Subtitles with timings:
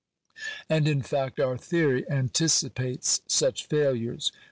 [0.67, 4.31] And, in fact, our theory anticipates such failures.